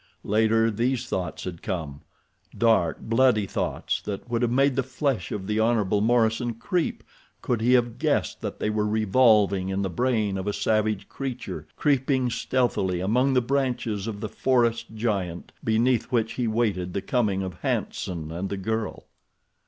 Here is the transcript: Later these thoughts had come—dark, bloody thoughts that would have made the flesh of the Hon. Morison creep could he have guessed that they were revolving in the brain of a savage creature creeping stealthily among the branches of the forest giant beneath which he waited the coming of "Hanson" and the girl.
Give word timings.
Later 0.23 0.71
these 0.71 1.05
thoughts 1.05 1.43
had 1.43 1.61
come—dark, 1.61 3.01
bloody 3.01 3.45
thoughts 3.45 4.01
that 4.01 4.27
would 4.27 4.41
have 4.41 4.49
made 4.49 4.75
the 4.75 4.81
flesh 4.81 5.31
of 5.31 5.45
the 5.45 5.59
Hon. 5.59 6.01
Morison 6.03 6.55
creep 6.55 7.03
could 7.43 7.61
he 7.61 7.73
have 7.73 7.99
guessed 7.99 8.41
that 8.41 8.57
they 8.57 8.71
were 8.71 8.87
revolving 8.87 9.69
in 9.69 9.83
the 9.83 9.91
brain 9.91 10.39
of 10.39 10.47
a 10.47 10.53
savage 10.53 11.07
creature 11.07 11.67
creeping 11.77 12.31
stealthily 12.31 12.99
among 12.99 13.35
the 13.35 13.41
branches 13.43 14.07
of 14.07 14.21
the 14.21 14.27
forest 14.29 14.87
giant 14.95 15.51
beneath 15.63 16.05
which 16.11 16.33
he 16.33 16.47
waited 16.47 16.93
the 16.93 17.01
coming 17.03 17.43
of 17.43 17.53
"Hanson" 17.61 18.31
and 18.31 18.49
the 18.49 18.57
girl. 18.57 19.05